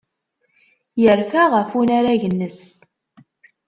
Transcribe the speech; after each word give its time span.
Yerfa 1.01 1.43
ɣef 1.53 1.71
unarag-nnes. 1.79 2.61